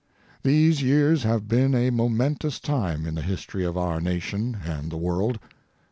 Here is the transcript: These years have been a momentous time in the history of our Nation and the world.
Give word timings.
These 0.41 0.81
years 0.81 1.21
have 1.25 1.47
been 1.47 1.75
a 1.75 1.91
momentous 1.91 2.59
time 2.59 3.05
in 3.05 3.13
the 3.13 3.21
history 3.21 3.63
of 3.63 3.77
our 3.77 4.01
Nation 4.01 4.57
and 4.65 4.91
the 4.91 4.97
world. 4.97 5.37